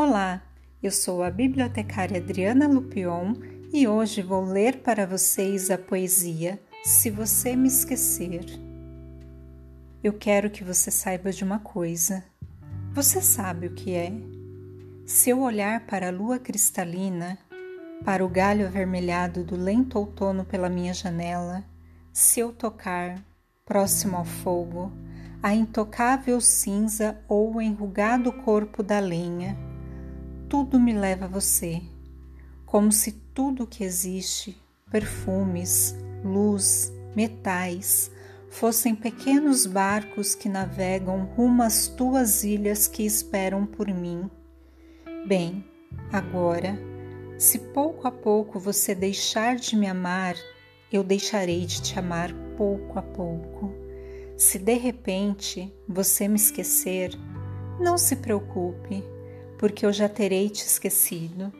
Olá, 0.00 0.40
eu 0.80 0.92
sou 0.92 1.24
a 1.24 1.28
bibliotecária 1.28 2.18
Adriana 2.20 2.68
Lupion 2.68 3.34
e 3.72 3.88
hoje 3.88 4.22
vou 4.22 4.44
ler 4.44 4.80
para 4.80 5.04
vocês 5.04 5.72
a 5.72 5.76
poesia 5.76 6.62
Se 6.84 7.10
Você 7.10 7.56
Me 7.56 7.66
Esquecer. 7.66 8.44
Eu 10.00 10.12
quero 10.12 10.50
que 10.50 10.62
você 10.62 10.88
saiba 10.92 11.32
de 11.32 11.42
uma 11.42 11.58
coisa. 11.58 12.22
Você 12.92 13.20
sabe 13.20 13.66
o 13.66 13.74
que 13.74 13.92
é? 13.92 14.12
Se 15.04 15.30
eu 15.30 15.40
olhar 15.40 15.84
para 15.84 16.06
a 16.06 16.12
lua 16.12 16.38
cristalina, 16.38 17.36
para 18.04 18.24
o 18.24 18.28
galho 18.28 18.68
avermelhado 18.68 19.42
do 19.42 19.56
lento 19.56 19.98
outono 19.98 20.44
pela 20.44 20.68
minha 20.68 20.94
janela, 20.94 21.64
se 22.12 22.38
eu 22.38 22.52
tocar, 22.52 23.20
próximo 23.66 24.16
ao 24.16 24.24
fogo, 24.24 24.92
a 25.42 25.52
intocável 25.52 26.40
cinza 26.40 27.18
ou 27.26 27.56
o 27.56 27.60
enrugado 27.60 28.32
corpo 28.32 28.80
da 28.80 29.00
lenha, 29.00 29.58
tudo 30.48 30.80
me 30.80 30.92
leva 30.92 31.26
a 31.26 31.28
você, 31.28 31.82
como 32.64 32.90
se 32.90 33.12
tudo 33.12 33.66
que 33.66 33.84
existe, 33.84 34.56
perfumes, 34.90 35.94
luz, 36.24 36.92
metais, 37.14 38.10
fossem 38.48 38.94
pequenos 38.94 39.66
barcos 39.66 40.34
que 40.34 40.48
navegam 40.48 41.24
rumo 41.36 41.62
às 41.62 41.86
tuas 41.86 42.44
ilhas 42.44 42.88
que 42.88 43.04
esperam 43.04 43.66
por 43.66 43.88
mim. 43.88 44.30
Bem, 45.26 45.64
agora, 46.10 46.78
se 47.36 47.58
pouco 47.58 48.08
a 48.08 48.10
pouco 48.10 48.58
você 48.58 48.94
deixar 48.94 49.56
de 49.56 49.76
me 49.76 49.86
amar, 49.86 50.34
eu 50.90 51.04
deixarei 51.04 51.66
de 51.66 51.82
te 51.82 51.98
amar 51.98 52.32
pouco 52.56 52.98
a 52.98 53.02
pouco. 53.02 53.70
Se 54.36 54.58
de 54.58 54.74
repente 54.74 55.70
você 55.86 56.26
me 56.26 56.36
esquecer, 56.36 57.10
não 57.78 57.98
se 57.98 58.16
preocupe 58.16 59.04
porque 59.58 59.84
eu 59.84 59.92
já 59.92 60.08
terei 60.08 60.48
te 60.48 60.64
esquecido. 60.64 61.52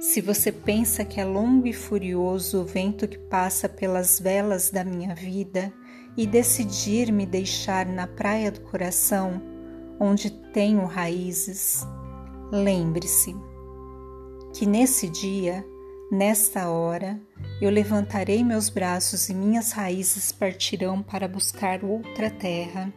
Se 0.00 0.20
você 0.20 0.50
pensa 0.50 1.04
que 1.04 1.20
é 1.20 1.24
longo 1.24 1.66
e 1.66 1.72
furioso 1.72 2.62
o 2.62 2.64
vento 2.64 3.06
que 3.06 3.18
passa 3.18 3.68
pelas 3.68 4.18
velas 4.18 4.70
da 4.70 4.82
minha 4.82 5.14
vida 5.14 5.72
e 6.16 6.26
decidir 6.26 7.12
me 7.12 7.24
deixar 7.24 7.86
na 7.86 8.06
praia 8.06 8.50
do 8.50 8.60
coração, 8.60 9.40
onde 9.98 10.30
tenho 10.30 10.84
raízes, 10.86 11.86
lembre-se 12.50 13.36
que 14.54 14.66
nesse 14.66 15.08
dia, 15.08 15.64
nesta 16.10 16.68
hora, 16.68 17.20
eu 17.60 17.70
levantarei 17.70 18.42
meus 18.42 18.68
braços 18.68 19.28
e 19.28 19.34
minhas 19.34 19.72
raízes 19.72 20.32
partirão 20.32 21.02
para 21.02 21.28
buscar 21.28 21.84
outra 21.84 22.30
terra. 22.30 22.92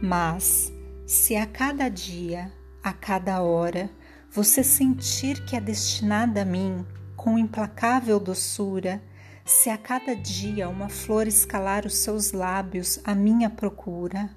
Mas, 0.00 0.72
se 1.04 1.36
a 1.36 1.44
cada 1.44 1.88
dia 1.88 2.50
a 2.82 2.92
cada 2.92 3.42
hora, 3.42 3.90
você 4.30 4.62
sentir 4.62 5.44
que 5.44 5.56
é 5.56 5.60
destinada 5.60 6.42
a 6.42 6.44
mim 6.44 6.86
com 7.16 7.38
implacável 7.38 8.18
doçura, 8.18 9.02
se 9.44 9.68
a 9.68 9.76
cada 9.76 10.14
dia 10.14 10.68
uma 10.68 10.88
flor 10.88 11.26
escalar 11.26 11.84
os 11.84 11.96
seus 11.96 12.32
lábios 12.32 13.00
à 13.04 13.14
minha 13.14 13.50
procura. 13.50 14.30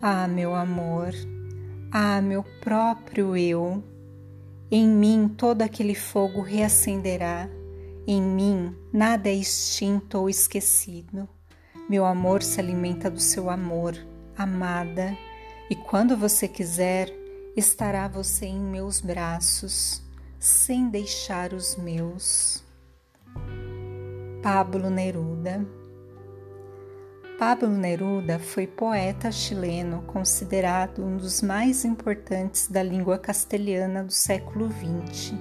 Ah, 0.00 0.28
meu 0.28 0.54
amor, 0.54 1.12
ah, 1.90 2.20
meu 2.20 2.44
próprio 2.60 3.36
eu, 3.36 3.82
em 4.70 4.86
mim 4.86 5.28
todo 5.28 5.62
aquele 5.62 5.94
fogo 5.94 6.40
reacenderá, 6.40 7.48
em 8.06 8.20
mim 8.20 8.76
nada 8.92 9.28
é 9.28 9.34
extinto 9.34 10.18
ou 10.18 10.28
esquecido. 10.28 11.28
Meu 11.88 12.04
amor 12.04 12.42
se 12.42 12.60
alimenta 12.60 13.10
do 13.10 13.20
seu 13.20 13.50
amor, 13.50 13.96
amada, 14.36 15.16
e 15.68 15.76
quando 15.76 16.16
você 16.16 16.46
quiser, 16.46 17.21
estará 17.56 18.08
você 18.08 18.46
em 18.46 18.60
meus 18.60 19.00
braços, 19.00 20.02
sem 20.38 20.88
deixar 20.88 21.52
os 21.52 21.76
meus. 21.76 22.62
Pablo 24.42 24.90
Neruda 24.90 25.64
Pablo 27.38 27.70
Neruda 27.70 28.38
foi 28.38 28.66
poeta 28.68 29.32
chileno 29.32 30.02
considerado 30.02 31.02
um 31.04 31.16
dos 31.16 31.42
mais 31.42 31.84
importantes 31.84 32.68
da 32.68 32.84
língua 32.84 33.18
castelhana 33.18 34.04
do 34.04 34.12
século 34.12 34.70
XX. 34.70 35.34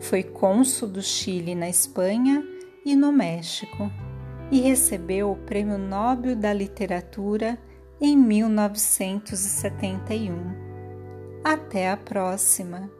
Foi 0.00 0.24
cônsul 0.24 0.88
do 0.88 1.00
Chile 1.00 1.54
na 1.54 1.68
Espanha 1.68 2.44
e 2.84 2.96
no 2.96 3.12
México 3.12 3.88
e 4.50 4.60
recebeu 4.60 5.30
o 5.30 5.36
Prêmio 5.36 5.78
Nobel 5.78 6.34
da 6.34 6.52
Literatura 6.52 7.56
em 8.00 8.16
1971. 8.16 10.69
Até 11.42 11.90
a 11.90 11.96
próxima! 11.96 12.99